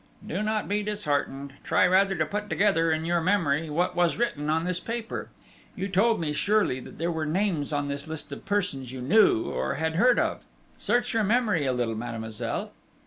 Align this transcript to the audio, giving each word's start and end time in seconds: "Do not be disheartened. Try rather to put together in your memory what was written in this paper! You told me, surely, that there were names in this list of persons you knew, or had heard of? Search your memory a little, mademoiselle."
"Do 0.25 0.41
not 0.41 0.67
be 0.67 0.81
disheartened. 0.81 1.53
Try 1.63 1.85
rather 1.85 2.15
to 2.15 2.25
put 2.25 2.49
together 2.49 2.91
in 2.91 3.05
your 3.05 3.21
memory 3.21 3.69
what 3.69 3.95
was 3.95 4.17
written 4.17 4.49
in 4.49 4.63
this 4.63 4.79
paper! 4.79 5.29
You 5.75 5.87
told 5.89 6.19
me, 6.19 6.33
surely, 6.33 6.79
that 6.79 6.97
there 6.97 7.11
were 7.11 7.27
names 7.27 7.71
in 7.71 7.87
this 7.87 8.07
list 8.07 8.31
of 8.31 8.43
persons 8.43 8.91
you 8.91 9.01
knew, 9.01 9.43
or 9.51 9.75
had 9.75 9.97
heard 9.97 10.17
of? 10.17 10.41
Search 10.79 11.13
your 11.13 11.23
memory 11.23 11.67
a 11.67 11.71
little, 11.71 11.93
mademoiselle." 11.93 12.71